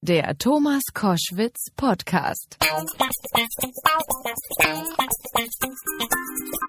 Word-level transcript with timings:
Der 0.00 0.38
Thomas 0.38 0.82
Koschwitz 0.94 1.72
Podcast. 1.76 2.56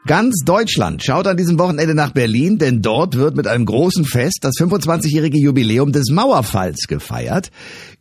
Ganz 0.07 0.43
Deutschland 0.43 1.03
schaut 1.03 1.27
an 1.27 1.37
diesem 1.37 1.59
Wochenende 1.59 1.93
nach 1.93 2.11
Berlin, 2.11 2.57
denn 2.57 2.81
dort 2.81 3.15
wird 3.15 3.35
mit 3.35 3.45
einem 3.45 3.67
großen 3.67 4.05
Fest 4.05 4.39
das 4.41 4.55
25-jährige 4.55 5.37
Jubiläum 5.37 5.91
des 5.91 6.09
Mauerfalls 6.09 6.87
gefeiert. 6.87 7.51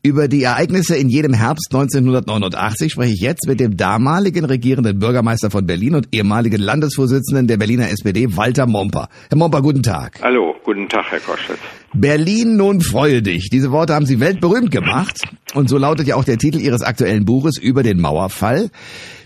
Über 0.02 0.28
die 0.28 0.44
Ereignisse 0.44 0.96
in 0.96 1.10
jedem 1.10 1.34
Herbst 1.34 1.74
1989 1.74 2.92
spreche 2.92 3.12
ich 3.12 3.20
jetzt 3.20 3.46
mit 3.46 3.60
dem 3.60 3.76
damaligen 3.76 4.46
regierenden 4.46 4.98
Bürgermeister 4.98 5.50
von 5.50 5.66
Berlin 5.66 5.94
und 5.94 6.08
ehemaligen 6.12 6.62
Landesvorsitzenden 6.62 7.48
der 7.48 7.58
Berliner 7.58 7.90
SPD, 7.90 8.34
Walter 8.34 8.66
Momper. 8.66 9.10
Herr 9.28 9.36
Momper, 9.36 9.60
guten 9.60 9.82
Tag. 9.82 10.20
Hallo, 10.22 10.54
guten 10.64 10.88
Tag, 10.88 11.04
Herr 11.10 11.20
Koschwitz. 11.20 11.58
Berlin, 11.94 12.56
nun 12.56 12.80
freue 12.80 13.22
dich. 13.22 13.48
Diese 13.50 13.72
Worte 13.72 13.94
haben 13.94 14.06
Sie 14.06 14.20
weltberühmt 14.20 14.70
gemacht. 14.70 15.22
Und 15.54 15.68
so 15.68 15.78
lautet 15.78 16.06
ja 16.06 16.16
auch 16.16 16.24
der 16.24 16.36
Titel 16.36 16.58
Ihres 16.58 16.82
aktuellen 16.82 17.24
Buches 17.24 17.58
über 17.58 17.82
den 17.82 18.00
Mauerfall. 18.00 18.70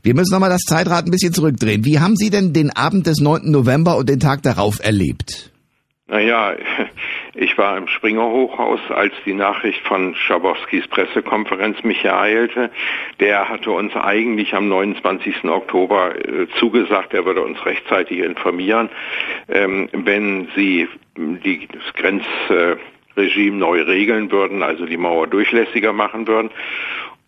Wir 0.03 0.15
müssen 0.15 0.33
nochmal 0.33 0.51
das 0.51 0.63
Zeitrad 0.63 1.05
ein 1.05 1.11
bisschen 1.11 1.33
zurückdrehen. 1.33 1.85
Wie 1.85 1.99
haben 1.99 2.17
Sie 2.17 2.31
denn 2.31 2.53
den 2.53 2.71
Abend 2.71 3.07
des 3.07 3.21
9. 3.21 3.51
November 3.51 3.97
und 3.97 4.09
den 4.09 4.21
Tag 4.21 4.43
darauf 4.43 4.79
erlebt? 4.83 5.53
Naja, 6.13 6.55
ich 7.35 7.57
war 7.57 7.79
im 7.79 7.89
Springer 7.89 8.27
Hochhaus, 8.27 8.81
als 8.91 9.15
die 9.25 9.33
Nachricht 9.33 9.81
von 9.87 10.15
Schabowskis 10.15 10.87
Pressekonferenz 10.89 11.83
mich 11.85 12.05
ereilte. 12.05 12.71
Der 13.19 13.49
hatte 13.49 13.71
uns 13.71 13.95
eigentlich 13.97 14.55
am 14.55 14.69
29. 14.69 15.45
Oktober 15.45 16.15
äh, 16.17 16.47
zugesagt, 16.59 17.15
er 17.15 17.25
würde 17.25 17.43
uns 17.43 17.65
rechtzeitig 17.65 18.19
informieren, 18.19 18.91
ähm, 19.49 19.89
wenn 19.93 20.49
sie 20.55 20.87
die, 21.17 21.69
das 21.69 21.95
Grenzregime 21.95 23.57
neu 23.57 23.83
regeln 23.83 24.31
würden, 24.31 24.63
also 24.63 24.87
die 24.87 24.97
Mauer 24.97 25.27
durchlässiger 25.27 25.93
machen 25.93 26.27
würden. 26.27 26.51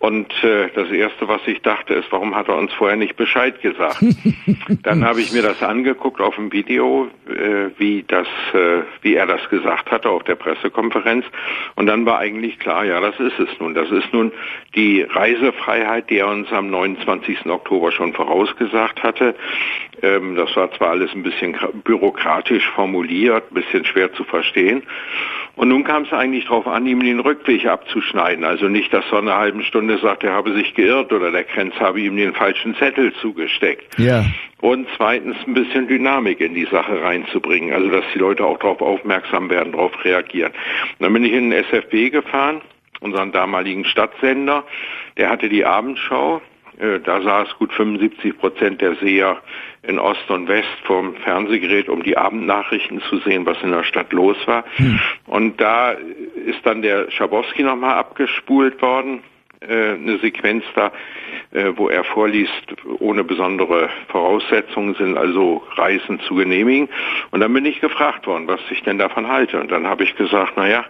Und 0.05 0.35
äh, 0.45 0.69
das 0.75 0.91
Erste, 0.91 1.29
was 1.29 1.41
ich 1.47 1.63
dachte, 1.63 1.95
ist, 1.95 2.12
warum 2.12 2.37
hat 2.37 2.48
er 2.48 2.59
uns 2.59 2.70
vorher 2.75 2.98
nicht 2.98 3.17
Bescheid 3.17 3.62
gesagt? 3.62 4.05
Dann 4.83 5.03
habe 5.03 5.23
ich 5.23 5.33
mir 5.33 5.41
das 5.41 5.62
angeguckt 5.62 6.20
auf 6.20 6.34
dem 6.34 6.53
Video, 6.53 7.09
äh, 7.27 7.70
wie 7.78 8.05
das, 8.06 8.27
äh, 8.53 8.83
wie 9.01 9.15
er 9.15 9.27
das 9.27 9.48
gesagt 9.48 9.91
hatte 9.91 10.11
auf 10.11 10.23
der 10.25 10.34
Pressekonferenz. 10.34 11.25
Und 11.75 11.87
dann 11.87 12.05
war 12.05 12.19
eigentlich 12.19 12.59
klar, 12.59 12.84
ja, 12.84 13.01
das 13.01 13.19
ist 13.19 13.39
es 13.39 13.48
nun. 13.59 13.73
Das 13.73 13.91
ist 13.91 14.12
nun 14.12 14.31
die 14.75 15.01
Reisefreiheit, 15.01 16.11
die 16.11 16.19
er 16.19 16.28
uns 16.28 16.53
am 16.53 16.69
29. 16.69 17.47
Oktober 17.47 17.91
schon 17.91 18.12
vorausgesagt 18.12 19.03
hatte. 19.03 19.34
Ähm, 20.03 20.37
das 20.37 20.55
war 20.55 20.71
zwar 20.73 20.91
alles 20.91 21.15
ein 21.15 21.23
bisschen 21.23 21.56
bürokratisch 21.83 22.69
formuliert, 22.75 23.50
ein 23.50 23.55
bisschen 23.55 23.87
schwer 23.87 24.12
zu 24.12 24.25
verstehen. 24.25 24.83
Und 25.56 25.69
nun 25.69 25.84
kam 25.84 26.02
es 26.02 26.12
eigentlich 26.12 26.44
darauf 26.47 26.66
an, 26.66 26.86
ihm 26.86 27.00
den 27.00 27.20
Rückweg 27.20 27.66
abzuschneiden. 27.66 28.44
Also 28.44 28.69
nicht, 28.69 28.92
dass 28.92 29.05
so 29.08 29.16
eine 29.16 29.34
halbe 29.34 29.62
Stunde 29.62 29.98
sagt, 29.98 30.24
er 30.24 30.33
habe 30.33 30.52
sich 30.52 30.74
geirrt 30.74 31.12
oder 31.12 31.30
der 31.30 31.44
Grenz 31.44 31.74
habe 31.77 32.00
ihm 32.00 32.16
den 32.16 32.34
falschen 32.34 32.74
Zettel 32.77 33.12
zugesteckt. 33.20 33.98
Ja. 33.98 34.25
Und 34.60 34.88
zweitens 34.97 35.36
ein 35.47 35.55
bisschen 35.55 35.86
Dynamik 35.86 36.41
in 36.41 36.55
die 36.55 36.66
Sache 36.66 37.02
reinzubringen. 37.02 37.72
Also 37.72 37.88
dass 37.88 38.05
die 38.12 38.19
Leute 38.19 38.44
auch 38.44 38.58
darauf 38.58 38.80
aufmerksam 38.80 39.48
werden, 39.48 39.72
darauf 39.72 39.92
reagieren. 40.05 40.52
Und 40.98 41.05
dann 41.05 41.12
bin 41.12 41.25
ich 41.25 41.32
in 41.32 41.50
den 41.50 41.64
SFB 41.64 42.10
gefahren, 42.10 42.60
unseren 43.00 43.30
damaligen 43.30 43.84
Stadtsender. 43.84 44.64
Der 45.16 45.30
hatte 45.30 45.48
die 45.48 45.64
Abendschau 45.64 46.42
da 47.05 47.22
saß 47.22 47.56
gut 47.58 47.72
75 47.72 48.39
Prozent 48.39 48.80
der 48.80 48.94
Seher 48.97 49.39
in 49.83 49.98
Ost 49.98 50.28
und 50.30 50.48
West 50.48 50.69
vom 50.84 51.14
Fernsehgerät, 51.16 51.89
um 51.89 52.03
die 52.03 52.16
Abendnachrichten 52.16 53.00
zu 53.03 53.19
sehen, 53.19 53.47
was 53.47 53.61
in 53.62 53.70
der 53.70 53.84
Stadt 53.84 54.12
los 54.12 54.36
war. 54.47 54.64
Hm. 54.77 55.00
Und 55.27 55.61
da 55.61 55.92
ist 55.92 56.64
dann 56.64 56.83
der 56.83 57.11
Schabowski 57.11 57.62
nochmal 57.62 57.94
abgespult 57.97 58.81
worden, 58.83 59.22
äh, 59.61 59.94
eine 59.94 60.19
Sequenz 60.19 60.64
da, 60.75 60.92
äh, 61.53 61.72
wo 61.77 61.89
er 61.89 62.05
vorliest, 62.05 62.75
ohne 62.98 63.25
besondere 63.25 63.88
Voraussetzungen 64.09 64.94
sind 64.94 65.16
also 65.16 65.62
Reisen 65.77 66.20
zu 66.20 66.34
genehmigen. 66.34 66.88
Und 67.31 67.41
dann 67.41 67.53
bin 67.53 67.65
ich 67.65 67.81
gefragt 67.81 68.26
worden, 68.26 68.47
was 68.47 68.60
ich 68.70 68.82
denn 68.82 68.99
davon 68.99 69.28
halte. 69.28 69.60
Und 69.60 69.70
dann 69.70 69.87
habe 69.87 70.04
ich 70.04 70.16
gesagt, 70.16 70.54
na 70.56 70.69
ja, 70.69 70.84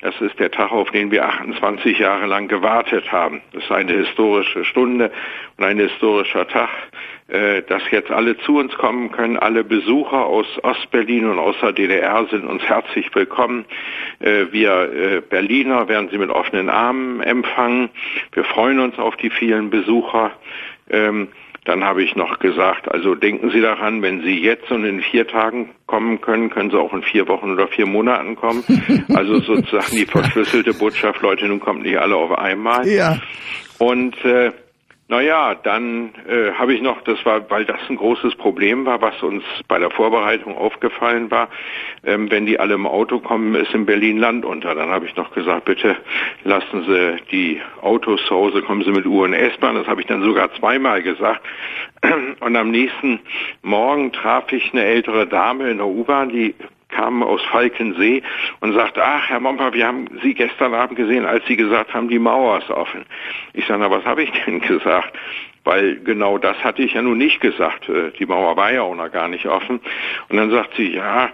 das 0.00 0.14
ist 0.20 0.38
der 0.38 0.50
Tag, 0.50 0.72
auf 0.72 0.90
den 0.90 1.10
wir 1.10 1.24
28 1.24 1.98
Jahre 1.98 2.26
lang 2.26 2.48
gewartet 2.48 3.10
haben. 3.10 3.40
Das 3.52 3.64
ist 3.64 3.72
eine 3.72 3.92
historische 3.92 4.64
Stunde 4.64 5.10
und 5.56 5.64
ein 5.64 5.78
historischer 5.78 6.46
Tag, 6.46 6.68
äh, 7.28 7.62
dass 7.62 7.82
jetzt 7.90 8.10
alle 8.10 8.36
zu 8.38 8.58
uns 8.58 8.74
kommen 8.74 9.10
können. 9.10 9.38
Alle 9.38 9.64
Besucher 9.64 10.26
aus 10.26 10.46
Ostberlin 10.62 11.26
und 11.30 11.38
aus 11.38 11.56
der 11.62 11.72
DDR 11.72 12.26
sind 12.30 12.44
uns 12.44 12.62
herzlich 12.64 13.12
willkommen. 13.14 13.64
Äh, 14.20 14.46
wir 14.52 14.92
äh, 14.92 15.20
Berliner 15.22 15.88
werden 15.88 16.10
sie 16.10 16.18
mit 16.18 16.28
offenen 16.28 16.68
Armen 16.68 17.22
empfangen. 17.22 17.88
Wir 18.32 18.44
freuen 18.44 18.80
uns 18.80 18.98
auf 18.98 19.16
die 19.16 19.30
vielen 19.30 19.70
Besucher. 19.70 20.32
Dann 21.66 21.82
habe 21.82 22.04
ich 22.04 22.14
noch 22.14 22.38
gesagt, 22.38 22.88
also 22.90 23.16
denken 23.16 23.50
Sie 23.50 23.60
daran, 23.60 24.00
wenn 24.00 24.22
Sie 24.22 24.40
jetzt 24.40 24.70
und 24.70 24.84
in 24.84 25.00
vier 25.00 25.26
Tagen 25.26 25.70
kommen 25.86 26.20
können, 26.20 26.48
können 26.48 26.70
Sie 26.70 26.78
auch 26.78 26.92
in 26.92 27.02
vier 27.02 27.26
Wochen 27.26 27.50
oder 27.50 27.66
vier 27.66 27.86
Monaten 27.86 28.36
kommen. 28.36 28.64
Also 29.14 29.40
sozusagen 29.40 29.96
die 29.96 30.04
verschlüsselte 30.04 30.74
Botschaft, 30.74 31.22
Leute, 31.22 31.46
nun 31.46 31.60
kommt 31.60 31.82
nicht 31.82 31.96
alle 31.96 32.16
auf 32.16 32.36
einmal. 32.38 32.86
Ja. 32.86 33.18
Und 33.78 34.16
äh, 34.24 34.52
naja, 35.08 35.54
dann 35.54 36.10
äh, 36.28 36.50
habe 36.52 36.74
ich 36.74 36.82
noch, 36.82 37.00
das 37.02 37.24
war, 37.24 37.48
weil 37.48 37.64
das 37.64 37.78
ein 37.88 37.94
großes 37.94 38.34
Problem 38.34 38.84
war, 38.86 39.00
was 39.00 39.22
uns 39.22 39.44
bei 39.68 39.78
der 39.78 39.90
Vorbereitung 39.90 40.56
aufgefallen 40.56 41.30
war, 41.30 41.48
ähm, 42.04 42.28
wenn 42.28 42.44
die 42.44 42.58
alle 42.58 42.74
im 42.74 42.86
Auto 42.86 43.20
kommen, 43.20 43.54
ist 43.54 43.72
in 43.72 43.86
Berlin 43.86 44.18
Land 44.18 44.44
unter. 44.44 44.74
Dann 44.74 44.90
habe 44.90 45.06
ich 45.06 45.14
noch 45.14 45.32
gesagt, 45.32 45.66
bitte 45.66 45.96
lassen 46.42 46.84
Sie 46.88 47.16
die 47.30 47.60
Autos 47.82 48.20
zu 48.26 48.34
Hause, 48.34 48.62
kommen 48.62 48.82
Sie 48.82 48.90
mit 48.90 49.06
U- 49.06 49.22
und 49.22 49.32
S-Bahn. 49.32 49.76
Das 49.76 49.86
habe 49.86 50.00
ich 50.00 50.08
dann 50.08 50.22
sogar 50.22 50.52
zweimal 50.54 51.02
gesagt. 51.02 51.40
Und 52.40 52.56
am 52.56 52.70
nächsten 52.72 53.20
Morgen 53.62 54.12
traf 54.12 54.52
ich 54.52 54.72
eine 54.72 54.84
ältere 54.84 55.26
Dame 55.26 55.70
in 55.70 55.78
der 55.78 55.86
U-Bahn, 55.86 56.30
die 56.30 56.54
kam 56.96 57.22
aus 57.22 57.42
Falkensee 57.44 58.22
und 58.60 58.72
sagte, 58.72 59.02
ach, 59.04 59.28
Herr 59.28 59.40
Momper, 59.40 59.72
wir 59.74 59.86
haben 59.86 60.06
Sie 60.22 60.34
gestern 60.34 60.74
Abend 60.74 60.96
gesehen, 60.96 61.26
als 61.26 61.44
Sie 61.46 61.56
gesagt 61.56 61.92
haben, 61.92 62.08
die 62.08 62.18
Mauer 62.18 62.58
ist 62.58 62.70
offen. 62.70 63.04
Ich 63.52 63.66
sage, 63.66 63.80
na, 63.80 63.90
was 63.90 64.04
habe 64.04 64.22
ich 64.22 64.30
denn 64.30 64.60
gesagt? 64.72 65.12
Weil 65.64 65.96
genau 65.96 66.38
das 66.38 66.56
hatte 66.62 66.82
ich 66.82 66.94
ja 66.94 67.02
nun 67.02 67.18
nicht 67.18 67.40
gesagt. 67.40 67.88
Äh, 67.88 68.12
die 68.18 68.26
Mauer 68.26 68.56
war 68.56 68.72
ja 68.72 68.82
auch 68.82 68.94
noch 68.94 69.10
gar 69.10 69.28
nicht 69.28 69.46
offen. 69.46 69.80
Und 70.28 70.36
dann 70.36 70.50
sagt 70.50 70.74
sie, 70.76 70.94
ja, 70.94 71.30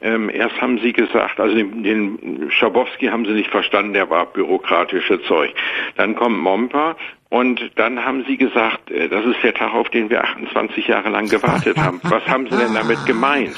ähm, 0.00 0.28
erst 0.28 0.60
haben 0.60 0.78
Sie 0.78 0.92
gesagt, 0.92 1.38
also 1.38 1.54
den, 1.54 1.84
den 1.84 2.50
Schabowski 2.50 3.06
haben 3.06 3.24
Sie 3.24 3.32
nicht 3.32 3.50
verstanden, 3.50 3.92
der 3.92 4.10
war 4.10 4.26
bürokratische 4.26 5.22
Zeug. 5.22 5.54
Dann 5.96 6.16
kommt 6.16 6.38
Momper 6.38 6.96
und 7.34 7.72
dann 7.74 8.04
haben 8.04 8.24
Sie 8.28 8.36
gesagt, 8.36 8.92
äh, 8.92 9.08
das 9.08 9.24
ist 9.24 9.42
der 9.42 9.54
Tag, 9.54 9.74
auf 9.74 9.88
den 9.88 10.08
wir 10.08 10.22
28 10.22 10.86
Jahre 10.86 11.08
lang 11.08 11.28
gewartet 11.28 11.76
haben. 11.76 11.98
Was 12.04 12.24
haben 12.28 12.48
Sie 12.48 12.56
denn 12.56 12.74
damit 12.74 13.04
gemeint? 13.06 13.56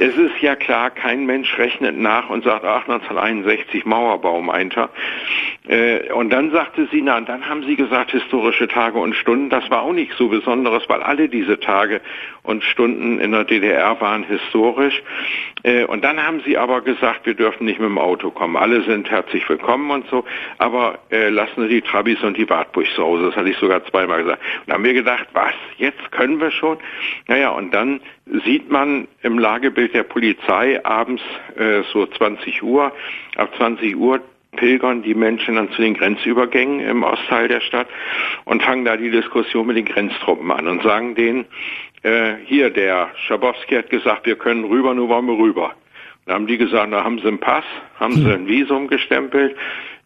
Es 0.00 0.16
ist 0.16 0.40
ja 0.40 0.54
klar, 0.54 0.90
kein 0.90 1.26
Mensch 1.26 1.58
rechnet 1.58 1.98
nach 1.98 2.30
und 2.30 2.44
sagt, 2.44 2.64
ach, 2.64 2.82
1961 2.82 3.84
Mauerbau 3.84 4.40
meinte 4.40 4.88
Und 6.14 6.30
dann 6.30 6.52
sagte 6.52 6.88
sie, 6.92 7.02
na, 7.02 7.20
dann 7.20 7.48
haben 7.48 7.64
sie 7.64 7.74
gesagt, 7.74 8.12
historische 8.12 8.68
Tage 8.68 8.98
und 8.98 9.14
Stunden. 9.14 9.50
Das 9.50 9.68
war 9.70 9.82
auch 9.82 9.92
nicht 9.92 10.12
so 10.16 10.28
Besonderes, 10.28 10.84
weil 10.88 11.02
alle 11.02 11.28
diese 11.28 11.58
Tage 11.58 12.00
und 12.44 12.62
Stunden 12.62 13.18
in 13.18 13.32
der 13.32 13.44
DDR 13.44 14.00
waren 14.00 14.22
historisch. 14.22 15.02
Äh, 15.64 15.84
und 15.84 16.04
dann 16.04 16.24
haben 16.24 16.40
sie 16.46 16.56
aber 16.56 16.80
gesagt, 16.80 17.26
wir 17.26 17.34
dürfen 17.34 17.66
nicht 17.66 17.80
mit 17.80 17.88
dem 17.88 17.98
Auto 17.98 18.30
kommen. 18.30 18.56
Alle 18.56 18.82
sind 18.84 19.10
herzlich 19.10 19.46
willkommen 19.48 19.90
und 19.90 20.08
so, 20.08 20.24
aber 20.56 21.00
äh, 21.10 21.28
lassen 21.28 21.62
Sie 21.62 21.68
die 21.68 21.82
Trabis 21.82 22.22
und 22.22 22.36
die 22.36 22.48
Wartburg 22.68 22.86
zu 22.94 23.02
Hause. 23.02 23.26
Das 23.26 23.36
hatte 23.36 23.50
ich 23.50 23.56
sogar 23.56 23.84
zweimal 23.86 24.22
gesagt. 24.22 24.42
Und 24.66 24.72
haben 24.72 24.84
wir 24.84 24.94
gedacht, 24.94 25.26
was, 25.32 25.54
jetzt 25.78 26.12
können 26.12 26.40
wir 26.40 26.50
schon? 26.50 26.78
Naja, 27.26 27.50
und 27.50 27.72
dann 27.72 28.00
sieht 28.44 28.70
man 28.70 29.08
im 29.22 29.38
Lagebild 29.38 29.94
der 29.94 30.02
Polizei 30.02 30.84
abends 30.84 31.22
äh, 31.56 31.82
so 31.92 32.06
20 32.06 32.62
Uhr, 32.62 32.92
ab 33.36 33.50
20 33.56 33.96
Uhr 33.96 34.20
pilgern 34.56 35.02
die 35.02 35.14
Menschen 35.14 35.56
dann 35.56 35.70
zu 35.72 35.82
den 35.82 35.94
Grenzübergängen 35.94 36.80
im 36.80 37.02
Ostteil 37.02 37.48
der 37.48 37.60
Stadt 37.60 37.86
und 38.44 38.62
fangen 38.62 38.84
da 38.84 38.96
die 38.96 39.10
Diskussion 39.10 39.66
mit 39.66 39.76
den 39.76 39.84
Grenztruppen 39.84 40.50
an 40.50 40.66
und 40.66 40.82
sagen 40.82 41.14
denen, 41.14 41.44
äh, 42.02 42.34
hier, 42.44 42.70
der 42.70 43.10
Schabowski 43.26 43.76
hat 43.76 43.90
gesagt, 43.90 44.26
wir 44.26 44.36
können 44.36 44.64
rüber, 44.64 44.94
nur 44.94 45.08
wollen 45.08 45.26
wir 45.26 45.38
rüber. 45.38 45.74
Dann 46.24 46.34
haben 46.34 46.46
die 46.46 46.58
gesagt, 46.58 46.92
da 46.92 47.04
haben 47.04 47.18
sie 47.18 47.28
einen 47.28 47.38
Pass, 47.38 47.64
haben 47.98 48.14
sie 48.14 48.30
ein 48.30 48.48
Visum 48.48 48.88
gestempelt, 48.88 49.56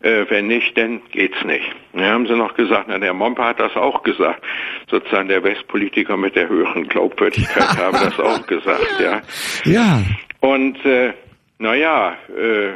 äh, 0.03 0.27
wenn 0.29 0.49
nicht, 0.49 0.77
dann 0.77 1.01
geht's 1.11 1.43
nicht. 1.45 1.71
Dann 1.93 2.05
haben 2.05 2.27
sie 2.27 2.35
noch 2.35 2.55
gesagt, 2.55 2.87
na, 2.89 2.99
der 2.99 3.15
Momper 3.15 3.45
hat 3.45 3.61
das 3.61 3.75
auch 3.77 4.03
gesagt. 4.03 4.43
Sozusagen 4.91 5.29
der 5.29 5.43
Westpolitiker 5.43 6.17
mit 6.17 6.37
der 6.37 6.49
höheren 6.49 6.89
Glaubwürdigkeit 6.89 7.77
haben 7.77 7.99
das 8.03 8.19
auch 8.19 8.47
gesagt, 8.47 9.01
ja. 9.01 9.23
Ja. 9.65 10.03
Und 10.41 10.85
äh, 10.85 11.13
naja, 11.59 12.17
äh, 12.37 12.71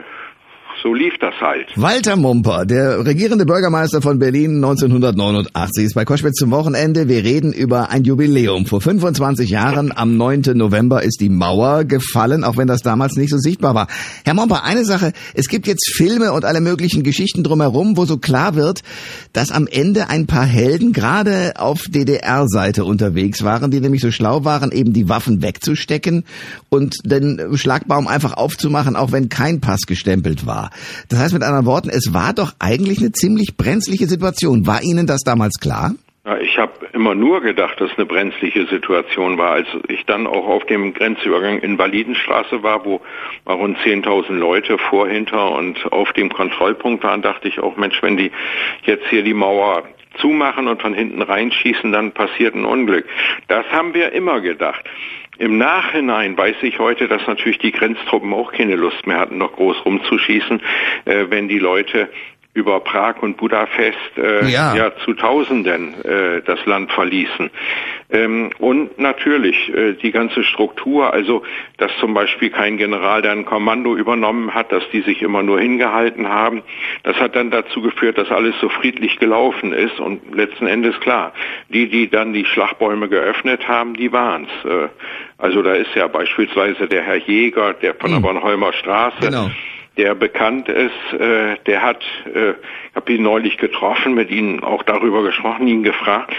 so 0.82 0.94
lief 0.94 1.14
das 1.20 1.34
halt. 1.40 1.67
Walter 1.76 2.17
Mumper, 2.17 2.64
der 2.67 3.05
regierende 3.05 3.46
Bürgermeister 3.46 4.02
von 4.02 4.19
Berlin 4.19 4.56
1989, 4.56 5.84
ist 5.84 5.94
bei 5.94 6.05
Koschwitz 6.05 6.37
zum 6.37 6.50
Wochenende. 6.50 7.08
Wir 7.08 7.25
reden 7.25 7.52
über 7.52 7.90
ein 7.90 8.05
Jubiläum. 8.05 8.67
Vor 8.67 8.81
25 8.81 9.50
Jahren, 9.50 9.93
am 9.96 10.17
9. 10.17 10.43
November, 10.55 11.02
ist 11.02 11.20
die 11.20 11.28
Mauer 11.28 11.84
gefallen, 11.84 12.44
auch 12.44 12.56
wenn 12.56 12.69
das 12.69 12.82
damals 12.82 13.17
nicht 13.17 13.31
so 13.31 13.38
sichtbar 13.38 13.75
war. 13.75 13.88
Herr 14.25 14.34
Mumper, 14.34 14.64
eine 14.64 14.84
Sache, 14.84 15.12
es 15.34 15.49
gibt 15.49 15.67
jetzt 15.67 15.90
Filme 15.96 16.32
und 16.32 16.44
alle 16.44 16.61
möglichen 16.61 17.02
Geschichten 17.02 17.43
drumherum, 17.43 17.96
wo 17.96 18.05
so 18.05 18.19
klar 18.19 18.55
wird, 18.55 18.82
dass 19.32 19.50
am 19.50 19.67
Ende 19.67 20.08
ein 20.08 20.26
paar 20.26 20.46
Helden 20.46 20.93
gerade 20.93 21.55
auf 21.56 21.84
DDR-Seite 21.88 22.84
unterwegs 22.84 23.43
waren, 23.43 23.70
die 23.70 23.81
nämlich 23.81 24.02
so 24.02 24.11
schlau 24.11 24.44
waren, 24.44 24.73
eben 24.73 24.93
die 24.93 25.08
Waffen 25.08 25.43
wegzustecken 25.43 26.25
und 26.69 26.96
den 27.05 27.56
Schlagbaum 27.56 28.06
einfach 28.06 28.34
aufzumachen, 28.34 28.96
auch 28.96 29.12
wenn 29.12 29.28
kein 29.28 29.61
Pass 29.61 29.87
gestempelt 29.87 30.46
war. 30.46 30.65
Das 31.08 31.18
heißt 31.18 31.34
mit 31.34 31.42
anderen 31.42 31.66
Worten, 31.66 31.88
es 31.88 32.12
war 32.12 32.32
doch 32.32 32.52
eigentlich 32.58 32.98
eine 32.98 33.12
ziemlich 33.12 33.56
brenzliche 33.56 34.06
Situation. 34.06 34.66
War 34.66 34.82
Ihnen 34.82 35.06
das 35.06 35.20
damals 35.22 35.58
klar? 35.60 35.94
Ich 36.40 36.58
habe 36.58 36.72
immer 36.92 37.14
nur 37.14 37.40
gedacht, 37.40 37.80
dass 37.80 37.92
es 37.92 37.98
eine 37.98 38.06
brenzliche 38.06 38.66
Situation 38.66 39.38
war. 39.38 39.52
Als 39.52 39.68
ich 39.86 40.04
dann 40.06 40.26
auch 40.26 40.48
auf 40.48 40.64
dem 40.64 40.92
Grenzübergang 40.92 41.60
in 41.60 41.78
Validenstraße 41.78 42.64
war, 42.64 42.84
wo 42.84 43.00
rund 43.46 43.78
10.000 43.78 44.32
Leute 44.32 44.76
vor, 44.76 45.06
hinter 45.06 45.52
und 45.52 45.92
auf 45.92 46.12
dem 46.14 46.32
Kontrollpunkt 46.32 47.04
waren, 47.04 47.22
dachte 47.22 47.46
ich 47.46 47.60
auch, 47.60 47.76
Mensch, 47.76 48.02
wenn 48.02 48.16
die 48.16 48.32
jetzt 48.82 49.06
hier 49.08 49.22
die 49.22 49.34
Mauer 49.34 49.84
zumachen 50.18 50.66
und 50.66 50.82
von 50.82 50.94
hinten 50.94 51.22
reinschießen, 51.22 51.92
dann 51.92 52.10
passiert 52.10 52.56
ein 52.56 52.64
Unglück. 52.64 53.04
Das 53.46 53.64
haben 53.70 53.94
wir 53.94 54.10
immer 54.12 54.40
gedacht. 54.40 54.84
Im 55.38 55.58
Nachhinein 55.58 56.36
weiß 56.36 56.56
ich 56.62 56.78
heute, 56.78 57.08
dass 57.08 57.26
natürlich 57.26 57.58
die 57.58 57.72
Grenztruppen 57.72 58.32
auch 58.32 58.52
keine 58.52 58.76
Lust 58.76 59.06
mehr 59.06 59.18
hatten, 59.18 59.38
noch 59.38 59.52
groß 59.52 59.84
rumzuschießen, 59.84 60.60
äh, 61.04 61.26
wenn 61.28 61.48
die 61.48 61.58
Leute 61.58 62.08
über 62.56 62.80
Prag 62.80 63.16
und 63.20 63.36
Budapest 63.36 63.98
äh, 64.16 64.48
ja. 64.48 64.74
ja 64.74 64.92
zu 65.04 65.12
Tausenden 65.12 65.92
äh, 66.04 66.40
das 66.40 66.64
Land 66.64 66.90
verließen. 66.90 67.50
Ähm, 68.10 68.50
und 68.58 68.98
natürlich 68.98 69.72
äh, 69.74 69.94
die 69.94 70.12
ganze 70.12 70.44
Struktur, 70.44 71.12
also 71.12 71.42
dass 71.76 71.90
zum 71.98 72.14
Beispiel 72.14 72.50
kein 72.50 72.76
General 72.76 73.20
da 73.20 73.32
ein 73.32 73.44
Kommando 73.44 73.96
übernommen 73.96 74.54
hat, 74.54 74.70
dass 74.70 74.84
die 74.92 75.00
sich 75.00 75.22
immer 75.22 75.42
nur 75.42 75.60
hingehalten 75.60 76.28
haben, 76.28 76.62
das 77.02 77.16
hat 77.16 77.34
dann 77.34 77.50
dazu 77.50 77.82
geführt, 77.82 78.16
dass 78.16 78.30
alles 78.30 78.54
so 78.60 78.68
friedlich 78.68 79.18
gelaufen 79.18 79.72
ist 79.72 79.98
und 79.98 80.34
letzten 80.34 80.68
Endes 80.68 80.98
klar, 81.00 81.32
die, 81.68 81.88
die 81.88 82.08
dann 82.08 82.32
die 82.32 82.44
Schlagbäume 82.44 83.08
geöffnet 83.08 83.66
haben, 83.66 83.94
die 83.94 84.12
waren's. 84.12 84.50
Äh, 84.64 84.88
also 85.38 85.62
da 85.62 85.72
ist 85.72 85.94
ja 85.94 86.06
beispielsweise 86.06 86.86
der 86.86 87.02
Herr 87.02 87.16
Jäger, 87.16 87.74
der 87.74 87.94
von 87.94 88.10
der 88.10 88.18
hm. 88.18 88.22
Bornholmer 88.22 88.72
Straße, 88.72 89.18
genau 89.20 89.50
der 89.96 90.14
bekannt 90.14 90.68
ist, 90.68 91.12
äh, 91.18 91.56
der 91.66 91.82
hat, 91.82 92.04
äh, 92.34 92.50
ich 92.50 92.96
habe 92.96 93.12
ihn 93.12 93.22
neulich 93.22 93.56
getroffen, 93.56 94.14
mit 94.14 94.30
ihm 94.30 94.62
auch 94.62 94.82
darüber 94.82 95.22
gesprochen, 95.22 95.66
ihn 95.66 95.82
gefragt. 95.82 96.34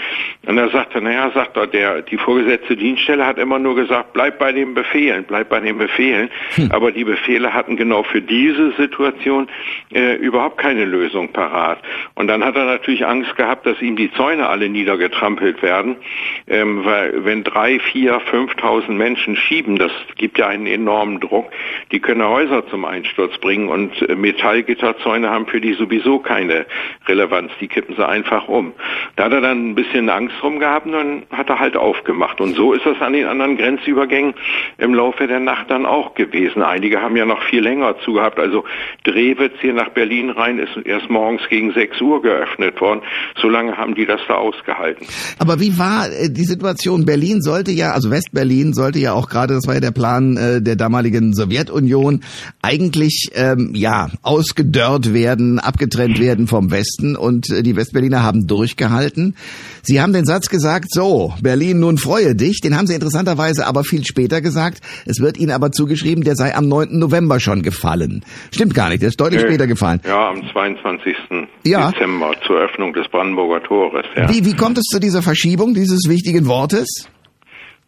Und 0.46 0.56
er 0.56 0.70
sagte, 0.70 1.00
naja, 1.00 1.30
sagt 1.34 1.56
er, 1.56 1.66
der, 1.66 2.02
die 2.02 2.16
vorgesetzte 2.16 2.76
Dienststelle 2.76 3.26
hat 3.26 3.38
immer 3.38 3.58
nur 3.58 3.74
gesagt, 3.74 4.12
bleib 4.12 4.38
bei 4.38 4.52
den 4.52 4.72
Befehlen, 4.72 5.24
bleib 5.26 5.48
bei 5.48 5.60
den 5.60 5.78
Befehlen. 5.78 6.30
Hm. 6.54 6.70
Aber 6.72 6.92
die 6.92 7.04
Befehle 7.04 7.52
hatten 7.52 7.76
genau 7.76 8.04
für 8.04 8.22
diese 8.22 8.70
Situation 8.72 9.48
äh, 9.92 10.14
überhaupt 10.14 10.58
keine 10.58 10.84
Lösung 10.84 11.32
parat. 11.32 11.80
Und 12.14 12.28
dann 12.28 12.44
hat 12.44 12.56
er 12.56 12.64
natürlich 12.64 13.04
Angst 13.04 13.36
gehabt, 13.36 13.66
dass 13.66 13.82
ihm 13.82 13.96
die 13.96 14.12
Zäune 14.12 14.48
alle 14.48 14.68
niedergetrampelt 14.68 15.60
werden, 15.62 15.96
ähm, 16.46 16.84
weil 16.84 17.24
wenn 17.24 17.42
drei, 17.42 17.80
vier, 17.80 18.20
fünftausend 18.20 18.96
Menschen 18.96 19.36
schieben, 19.36 19.76
das 19.76 19.92
gibt 20.16 20.38
ja 20.38 20.46
einen 20.46 20.66
enormen 20.66 21.20
Druck, 21.20 21.50
die 21.90 22.00
können 22.00 22.26
Häuser 22.26 22.66
zum 22.68 22.84
Einsturz 22.84 23.36
bringen 23.38 23.68
und 23.68 24.08
äh, 24.08 24.14
Metallgitterzäune 24.14 25.28
haben 25.28 25.46
für 25.46 25.60
die 25.60 25.74
sowieso 25.74 26.20
keine 26.20 26.64
Relevanz, 27.06 27.50
die 27.60 27.68
kippen 27.68 27.96
sie 27.96 28.06
einfach 28.06 28.48
um. 28.48 28.72
Da 29.16 29.24
hat 29.24 29.32
er 29.32 29.40
dann 29.40 29.70
ein 29.70 29.74
bisschen 29.74 30.08
Angst 30.08 30.27
drum 30.40 30.58
gehabt 30.58 30.86
dann 30.86 31.22
hat 31.30 31.48
er 31.48 31.58
halt 31.58 31.76
aufgemacht. 31.76 32.40
Und 32.40 32.54
so 32.54 32.72
ist 32.72 32.84
das 32.86 33.00
an 33.00 33.12
den 33.12 33.26
anderen 33.26 33.56
Grenzübergängen 33.56 34.34
im 34.78 34.94
Laufe 34.94 35.26
der 35.26 35.40
Nacht 35.40 35.70
dann 35.70 35.86
auch 35.86 36.14
gewesen. 36.14 36.62
Einige 36.62 37.00
haben 37.00 37.16
ja 37.16 37.24
noch 37.24 37.42
viel 37.42 37.62
länger 37.62 37.96
zugehabt. 38.04 38.38
Also 38.38 38.64
Drewitz 39.04 39.54
hier 39.60 39.74
nach 39.74 39.90
Berlin 39.90 40.30
rein 40.30 40.58
ist 40.58 40.70
erst 40.84 41.10
morgens 41.10 41.42
gegen 41.48 41.72
6 41.72 42.00
Uhr 42.00 42.22
geöffnet 42.22 42.80
worden. 42.80 43.02
So 43.40 43.48
lange 43.48 43.76
haben 43.76 43.94
die 43.94 44.06
das 44.06 44.20
da 44.28 44.34
ausgehalten. 44.34 45.06
Aber 45.38 45.60
wie 45.60 45.78
war 45.78 46.08
äh, 46.10 46.30
die 46.30 46.44
Situation? 46.44 47.04
Berlin 47.04 47.40
sollte 47.40 47.72
ja, 47.72 47.92
also 47.92 48.10
Westberlin 48.10 48.72
sollte 48.72 48.98
ja 48.98 49.12
auch 49.12 49.28
gerade, 49.28 49.54
das 49.54 49.66
war 49.66 49.74
ja 49.74 49.80
der 49.80 49.90
Plan 49.90 50.36
äh, 50.36 50.62
der 50.62 50.76
damaligen 50.76 51.34
Sowjetunion, 51.34 52.22
eigentlich 52.62 53.30
ähm, 53.34 53.72
ja 53.74 54.10
ausgedörrt 54.22 55.12
werden, 55.12 55.58
abgetrennt 55.58 56.20
werden 56.20 56.46
vom 56.46 56.70
Westen 56.70 57.16
und 57.16 57.50
äh, 57.50 57.62
die 57.62 57.76
Westberliner 57.76 58.22
haben 58.22 58.46
durchgehalten. 58.46 59.34
Sie 59.82 60.00
haben 60.00 60.12
den 60.18 60.26
Satz 60.26 60.48
gesagt, 60.48 60.86
so, 60.90 61.32
Berlin, 61.40 61.80
nun 61.80 61.96
freue 61.96 62.34
dich. 62.34 62.60
Den 62.60 62.76
haben 62.76 62.86
sie 62.86 62.94
interessanterweise 62.94 63.66
aber 63.66 63.84
viel 63.84 64.04
später 64.04 64.40
gesagt. 64.40 64.80
Es 65.06 65.20
wird 65.20 65.38
ihnen 65.38 65.52
aber 65.52 65.70
zugeschrieben, 65.72 66.24
der 66.24 66.34
sei 66.34 66.54
am 66.54 66.68
9. 66.68 66.98
November 66.98 67.40
schon 67.40 67.62
gefallen. 67.62 68.24
Stimmt 68.52 68.74
gar 68.74 68.88
nicht, 68.88 69.02
der 69.02 69.08
ist 69.08 69.20
deutlich 69.20 69.42
äh, 69.42 69.46
später 69.46 69.66
gefallen. 69.66 70.00
Ja, 70.06 70.30
am 70.30 70.42
22. 70.50 71.16
Ja. 71.64 71.92
Dezember 71.92 72.32
zur 72.46 72.58
Öffnung 72.58 72.92
des 72.92 73.08
Brandenburger 73.08 73.62
Tores. 73.62 74.04
Ja. 74.16 74.28
Wie, 74.28 74.44
wie 74.44 74.56
kommt 74.56 74.78
es 74.78 74.84
zu 74.84 74.98
dieser 74.98 75.22
Verschiebung 75.22 75.74
dieses 75.74 76.08
wichtigen 76.08 76.46
Wortes? 76.46 77.08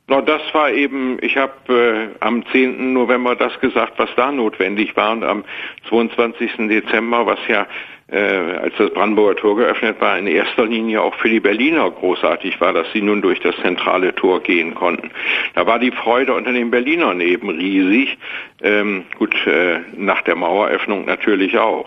Na, 0.06 0.20
das 0.20 0.42
war 0.52 0.72
eben, 0.72 1.18
ich 1.22 1.36
habe 1.36 1.52
äh, 1.68 2.24
am 2.24 2.44
10. 2.50 2.92
November 2.92 3.36
das 3.36 3.52
gesagt, 3.60 3.92
was 3.98 4.10
da 4.16 4.32
notwendig 4.32 4.96
war 4.96 5.12
und 5.12 5.22
am 5.22 5.44
22. 5.88 6.68
Dezember, 6.68 7.26
was 7.26 7.38
ja 7.48 7.66
äh, 8.10 8.58
als 8.62 8.74
das 8.76 8.90
Brandenburger 8.90 9.36
Tor 9.36 9.56
geöffnet 9.56 10.00
war, 10.00 10.18
in 10.18 10.26
erster 10.26 10.66
Linie 10.66 11.02
auch 11.02 11.14
für 11.14 11.28
die 11.28 11.40
Berliner 11.40 11.90
großartig 11.90 12.60
war, 12.60 12.72
dass 12.72 12.86
sie 12.92 13.02
nun 13.02 13.22
durch 13.22 13.40
das 13.40 13.54
zentrale 13.62 14.14
Tor 14.14 14.42
gehen 14.42 14.74
konnten. 14.74 15.10
Da 15.54 15.66
war 15.66 15.78
die 15.78 15.92
Freude 15.92 16.34
unter 16.34 16.52
den 16.52 16.70
Berlinern 16.70 17.20
eben 17.20 17.50
riesig. 17.50 18.18
Ähm, 18.62 19.04
gut, 19.18 19.34
äh, 19.46 19.78
nach 19.96 20.22
der 20.22 20.36
Maueröffnung 20.36 21.06
natürlich 21.06 21.56
auch. 21.56 21.86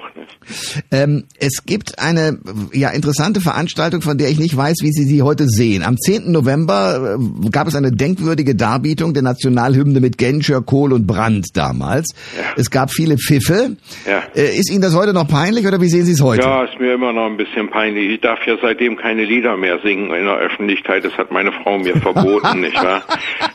Ähm, 0.91 1.25
es 1.37 1.65
gibt 1.65 1.99
eine 1.99 2.39
ja 2.71 2.89
interessante 2.89 3.41
Veranstaltung, 3.41 4.01
von 4.01 4.17
der 4.17 4.29
ich 4.29 4.39
nicht 4.39 4.57
weiß, 4.57 4.77
wie 4.81 4.91
Sie 4.91 5.03
sie 5.03 5.21
heute 5.21 5.47
sehen. 5.47 5.83
Am 5.83 5.97
10. 5.97 6.31
November 6.31 7.19
äh, 7.19 7.49
gab 7.49 7.67
es 7.67 7.75
eine 7.75 7.91
denkwürdige 7.91 8.55
Darbietung 8.55 9.13
der 9.13 9.21
Nationalhymne 9.21 9.99
mit 9.99 10.17
Genscher, 10.17 10.61
Kohl 10.61 10.93
und 10.93 11.05
Brandt 11.05 11.49
damals. 11.53 12.07
Ja. 12.35 12.53
Es 12.57 12.71
gab 12.71 12.91
viele 12.91 13.17
Pfiffe. 13.17 13.77
Ja. 14.07 14.23
Äh, 14.35 14.57
ist 14.57 14.71
Ihnen 14.71 14.81
das 14.81 14.95
heute 14.95 15.13
noch 15.13 15.27
peinlich 15.27 15.67
oder 15.67 15.79
wie 15.79 15.89
sehen 15.89 16.05
Sie 16.05 16.12
es 16.13 16.21
heute? 16.23 16.41
Ja, 16.41 16.63
ist 16.63 16.79
mir 16.79 16.93
immer 16.93 17.13
noch 17.13 17.25
ein 17.25 17.37
bisschen 17.37 17.69
peinlich. 17.69 18.09
Ich 18.11 18.21
darf 18.21 18.45
ja 18.45 18.57
seitdem 18.61 18.95
keine 18.95 19.23
Lieder 19.23 19.57
mehr 19.57 19.79
singen 19.79 20.13
in 20.13 20.25
der 20.25 20.37
Öffentlichkeit. 20.37 21.03
Das 21.05 21.17
hat 21.17 21.31
meine 21.31 21.51
Frau 21.51 21.77
mir 21.77 21.95
verboten, 21.97 22.59
nicht 22.61 22.81
wahr? 22.81 23.03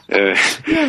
Äh, 0.08 0.34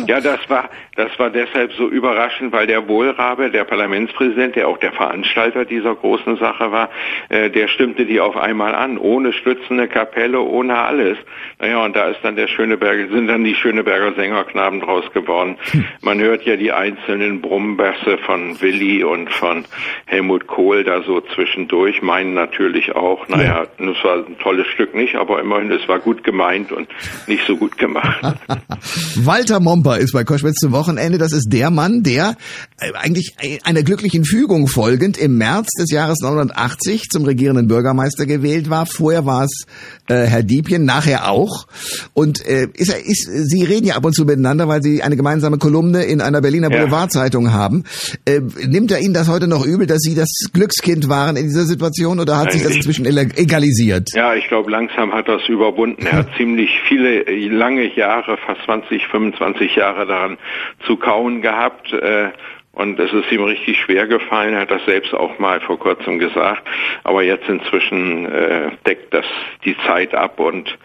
ja, 0.06 0.20
das 0.20 0.40
war, 0.48 0.70
das 0.96 1.18
war 1.18 1.30
deshalb 1.30 1.72
so 1.74 1.88
überraschend, 1.88 2.52
weil 2.52 2.66
der 2.66 2.88
Wohlrabe, 2.88 3.50
der 3.50 3.64
Parlamentspräsident, 3.64 4.56
der 4.56 4.68
auch 4.68 4.78
der 4.78 4.92
Veranstalter 4.92 5.64
dieser 5.64 5.94
großen 5.94 6.36
Sache 6.38 6.72
war, 6.72 6.90
äh, 7.28 7.50
der 7.50 7.68
stimmte 7.68 8.06
die 8.06 8.20
auf 8.20 8.36
einmal 8.36 8.74
an, 8.74 8.96
ohne 8.96 9.32
stützende 9.32 9.88
Kapelle, 9.88 10.40
ohne 10.40 10.78
alles. 10.78 11.18
Naja, 11.58 11.84
und 11.84 11.94
da 11.96 12.08
ist 12.08 12.20
dann 12.22 12.36
der 12.36 12.48
Schöneberger, 12.48 13.08
sind 13.08 13.28
dann 13.28 13.44
die 13.44 13.54
Schöneberger 13.54 14.14
Sängerknaben 14.14 14.80
draus 14.80 15.10
geworden. 15.12 15.58
Hm. 15.70 15.84
Man 16.00 16.20
hört 16.20 16.44
ja 16.44 16.56
die 16.56 16.72
einzelnen 16.72 17.40
Brummbässe 17.40 18.18
von 18.18 18.60
Willi 18.60 19.04
und 19.04 19.30
von 19.30 19.64
Helmut 20.06 20.46
Kohl 20.46 20.84
da 20.84 21.02
so 21.02 21.20
zwischendurch, 21.60 22.02
meinen 22.02 22.34
natürlich 22.34 22.94
auch, 22.94 23.28
naja, 23.28 23.66
es 23.78 24.04
war 24.04 24.24
ein 24.26 24.38
tolles 24.38 24.66
Stück 24.68 24.94
nicht, 24.94 25.16
aber 25.16 25.40
immerhin, 25.40 25.70
es 25.70 25.86
war 25.88 25.98
gut 25.98 26.24
gemeint 26.24 26.72
und 26.72 26.88
nicht 27.26 27.46
so 27.46 27.56
gut 27.56 27.76
gemacht. 27.78 28.20
Walter 29.16 29.60
Momper 29.60 29.98
ist 29.98 30.12
bei 30.12 30.24
Koschwitz 30.24 30.56
zum 30.56 30.72
Wochenende. 30.72 31.18
Das 31.18 31.32
ist 31.32 31.48
der 31.50 31.70
Mann, 31.70 32.02
der 32.02 32.36
eigentlich 32.80 33.34
einer 33.64 33.82
glücklichen 33.82 34.24
Fügung 34.24 34.66
folgend 34.66 35.18
im 35.18 35.36
März 35.38 35.68
des 35.78 35.90
Jahres 35.90 36.18
1980 36.22 37.08
zum 37.10 37.24
regierenden 37.24 37.68
Bürgermeister 37.68 38.26
gewählt 38.26 38.70
war. 38.70 38.86
Vorher 38.86 39.26
war 39.26 39.44
es 39.44 39.66
äh, 40.08 40.26
Herr 40.26 40.42
Diepjen, 40.42 40.84
nachher 40.84 41.30
auch. 41.30 41.66
Und 42.14 42.44
äh, 42.46 42.68
ist, 42.74 42.92
ist, 42.92 43.28
Sie 43.48 43.64
reden 43.64 43.86
ja 43.86 43.96
ab 43.96 44.04
und 44.04 44.14
zu 44.14 44.24
miteinander, 44.24 44.66
weil 44.68 44.82
Sie 44.82 45.02
eine 45.02 45.16
gemeinsame 45.16 45.58
Kolumne 45.58 46.04
in 46.04 46.20
einer 46.20 46.40
Berliner 46.40 46.70
ja. 46.70 46.78
Boulevardzeitung 46.78 47.52
haben. 47.52 47.84
Äh, 48.24 48.40
nimmt 48.66 48.90
er 48.90 49.00
Ihnen 49.00 49.14
das 49.14 49.28
heute 49.28 49.46
noch 49.46 49.64
übel, 49.64 49.86
dass 49.86 50.00
Sie 50.00 50.14
das 50.14 50.30
Glückskind 50.52 51.08
waren 51.08 51.36
in 51.36 51.44
dieser 51.44 51.64
Situation 51.64 52.18
oder 52.18 52.38
hat 52.38 52.46
Nein, 52.46 52.52
sich 52.54 52.62
das 52.62 52.76
inzwischen 52.76 53.06
egalisiert? 53.06 54.08
Ja, 54.14 54.34
ich 54.34 54.48
glaube, 54.48 54.70
langsam 54.70 55.12
hat 55.12 55.28
das 55.28 55.46
überwunden. 55.48 56.06
Er 56.06 56.12
hat 56.12 56.28
ziemlich 56.36 56.70
viele 56.88 57.24
lange 57.48 57.94
Jahre, 57.94 58.38
fast 58.46 58.62
20, 58.64 59.06
25 59.06 59.76
Jahre 59.76 60.06
daran 60.06 60.38
zu 60.86 60.96
kauen 60.96 61.42
gehabt. 61.42 61.92
Äh, 61.92 62.30
und 62.72 62.98
es 62.98 63.12
ist 63.12 63.30
ihm 63.32 63.42
richtig 63.42 63.80
schwer 63.80 64.06
gefallen, 64.06 64.54
er 64.54 64.60
hat 64.60 64.70
das 64.70 64.84
selbst 64.84 65.12
auch 65.12 65.38
mal 65.38 65.60
vor 65.60 65.78
kurzem 65.78 66.18
gesagt. 66.18 66.66
Aber 67.04 67.22
jetzt 67.22 67.48
inzwischen 67.48 68.26
äh, 68.26 68.70
deckt 68.86 69.12
das 69.12 69.26
die 69.64 69.76
Zeit 69.86 70.14
ab 70.14 70.38
und 70.38 70.78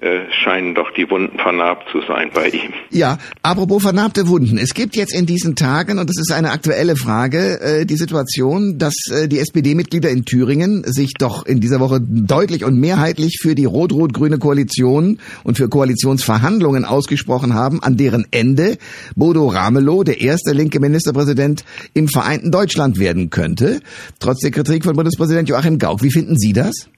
äh, 0.00 0.32
scheinen 0.32 0.74
doch 0.74 0.90
die 0.96 1.10
Wunden 1.10 1.38
vernarbt 1.38 1.90
zu 1.92 2.00
sein 2.08 2.30
bei 2.32 2.48
ihm. 2.48 2.72
Ja, 2.90 3.18
apropos 3.42 3.82
vernarbte 3.82 4.28
Wunden. 4.28 4.56
Es 4.56 4.72
gibt 4.72 4.96
jetzt 4.96 5.14
in 5.14 5.26
diesen 5.26 5.56
Tagen, 5.56 5.98
und 5.98 6.08
das 6.08 6.16
ist 6.18 6.32
eine 6.32 6.52
aktuelle 6.52 6.96
Frage, 6.96 7.60
äh, 7.60 7.84
die 7.84 7.96
Situation, 7.96 8.78
dass 8.78 8.94
äh, 9.10 9.28
die 9.28 9.38
SPD-Mitglieder 9.38 10.08
in 10.08 10.24
Thüringen 10.24 10.84
sich 10.84 11.12
doch 11.18 11.44
in 11.44 11.60
dieser 11.60 11.80
Woche 11.80 12.00
deutlich 12.00 12.64
und 12.64 12.80
mehrheitlich 12.80 13.38
für 13.42 13.54
die 13.54 13.66
rot-rot-grüne 13.66 14.38
Koalition 14.38 15.18
und 15.44 15.58
für 15.58 15.68
Koalitionsverhandlungen 15.68 16.86
ausgesprochen 16.86 17.52
haben, 17.52 17.82
an 17.82 17.98
deren 17.98 18.26
Ende 18.30 18.78
Bodo 19.16 19.48
Ramelow, 19.48 20.02
der 20.02 20.22
erste 20.22 20.52
linke 20.52 20.80
Ministerpräsident 20.80 21.64
im 21.92 22.08
vereinten 22.08 22.50
Deutschland 22.50 22.98
werden 22.98 23.28
könnte, 23.28 23.80
trotz 24.18 24.40
der 24.40 24.50
Kritik 24.50 24.84
von 24.84 24.96
Bundespräsident 24.96 25.48
Joachim 25.50 25.78
Gauck. 25.78 26.02
Wie 26.02 26.10
finden 26.10 26.38
Sie 26.38 26.54
das? 26.54 26.88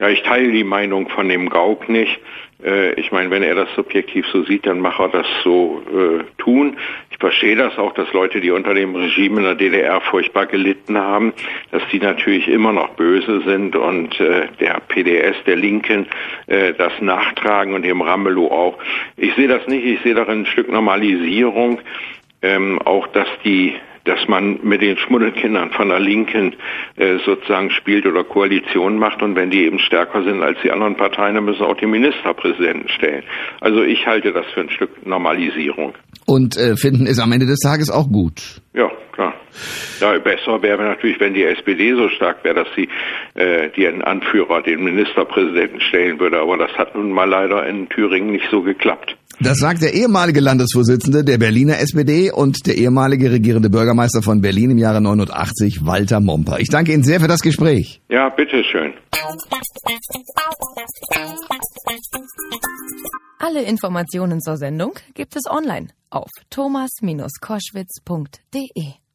Ja, 0.00 0.08
ich 0.08 0.22
teile 0.22 0.52
die 0.52 0.62
Meinung 0.62 1.08
von 1.08 1.28
dem 1.28 1.48
Gauck 1.48 1.88
nicht. 1.88 2.20
Äh, 2.64 2.92
ich 2.92 3.10
meine, 3.10 3.32
wenn 3.32 3.42
er 3.42 3.56
das 3.56 3.68
subjektiv 3.74 4.26
so 4.28 4.44
sieht, 4.44 4.64
dann 4.64 4.78
macht 4.78 5.00
er 5.00 5.08
das 5.08 5.26
so 5.42 5.82
äh, 5.92 6.22
tun. 6.40 6.76
Ich 7.10 7.18
verstehe 7.18 7.56
das 7.56 7.76
auch, 7.78 7.92
dass 7.94 8.12
Leute, 8.12 8.40
die 8.40 8.52
unter 8.52 8.74
dem 8.74 8.94
Regime 8.94 9.38
in 9.38 9.44
der 9.44 9.56
DDR 9.56 10.00
furchtbar 10.00 10.46
gelitten 10.46 10.96
haben, 10.96 11.32
dass 11.72 11.82
die 11.90 11.98
natürlich 11.98 12.46
immer 12.46 12.72
noch 12.72 12.90
böse 12.90 13.40
sind 13.40 13.74
und 13.74 14.20
äh, 14.20 14.46
der 14.60 14.80
PDS, 14.86 15.34
der 15.46 15.56
Linken, 15.56 16.06
äh, 16.46 16.74
das 16.74 16.92
nachtragen 17.00 17.74
und 17.74 17.82
dem 17.82 18.00
Ramelow 18.00 18.52
auch. 18.52 18.78
Ich 19.16 19.34
sehe 19.34 19.48
das 19.48 19.66
nicht. 19.66 19.84
Ich 19.84 20.00
sehe 20.02 20.14
darin 20.14 20.42
ein 20.42 20.46
Stück 20.46 20.70
Normalisierung. 20.70 21.80
Ähm, 22.40 22.80
auch, 22.82 23.08
dass 23.08 23.26
die 23.44 23.74
dass 24.08 24.26
man 24.26 24.58
mit 24.62 24.80
den 24.80 24.96
Schmuddelkindern 24.96 25.70
von 25.72 25.90
der 25.90 26.00
Linken 26.00 26.54
äh, 26.96 27.18
sozusagen 27.26 27.70
spielt 27.70 28.06
oder 28.06 28.24
Koalition 28.24 28.98
macht 28.98 29.22
und 29.22 29.36
wenn 29.36 29.50
die 29.50 29.64
eben 29.64 29.78
stärker 29.78 30.22
sind 30.24 30.42
als 30.42 30.58
die 30.64 30.70
anderen 30.70 30.96
Parteien, 30.96 31.34
dann 31.34 31.44
müssen 31.44 31.62
auch 31.62 31.76
die 31.76 31.86
Ministerpräsidenten 31.86 32.88
stellen. 32.88 33.22
Also 33.60 33.82
ich 33.82 34.06
halte 34.06 34.32
das 34.32 34.46
für 34.54 34.60
ein 34.60 34.70
Stück 34.70 35.06
Normalisierung. 35.06 35.92
Und 36.24 36.56
äh, 36.56 36.76
finden 36.76 37.06
es 37.06 37.18
am 37.18 37.32
Ende 37.32 37.44
des 37.44 37.58
Tages 37.60 37.90
auch 37.90 38.08
gut. 38.08 38.62
Ja, 38.72 38.90
klar. 39.12 39.34
Ja, 40.00 40.18
besser 40.18 40.62
wäre 40.62 40.82
natürlich, 40.82 41.20
wenn 41.20 41.34
die 41.34 41.44
SPD 41.44 41.92
so 41.94 42.08
stark 42.08 42.44
wäre, 42.44 42.64
dass 42.64 42.68
sie 42.76 42.88
äh, 43.34 43.68
den 43.70 44.02
Anführer, 44.02 44.62
den 44.62 44.84
Ministerpräsidenten 44.84 45.82
stellen 45.82 46.18
würde. 46.18 46.40
Aber 46.40 46.56
das 46.56 46.72
hat 46.78 46.94
nun 46.94 47.12
mal 47.12 47.28
leider 47.28 47.66
in 47.66 47.90
Thüringen 47.90 48.32
nicht 48.32 48.48
so 48.50 48.62
geklappt. 48.62 49.17
Das 49.40 49.58
sagt 49.58 49.82
der 49.82 49.94
ehemalige 49.94 50.40
Landesvorsitzende 50.40 51.22
der 51.22 51.38
Berliner 51.38 51.78
SPD 51.78 52.32
und 52.32 52.66
der 52.66 52.76
ehemalige 52.76 53.30
regierende 53.30 53.70
Bürgermeister 53.70 54.20
von 54.20 54.40
Berlin 54.40 54.72
im 54.72 54.78
Jahre 54.78 55.00
89, 55.00 55.86
Walter 55.86 56.18
Momper. 56.18 56.58
Ich 56.58 56.66
danke 56.68 56.92
Ihnen 56.92 57.04
sehr 57.04 57.20
für 57.20 57.28
das 57.28 57.40
Gespräch. 57.40 58.02
Ja, 58.08 58.30
bitteschön. 58.30 58.94
Alle 63.38 63.62
Informationen 63.62 64.40
zur 64.40 64.56
Sendung 64.56 64.94
gibt 65.14 65.36
es 65.36 65.44
online 65.48 65.86
auf 66.10 66.30
thomas-koschwitz.de. 66.50 69.07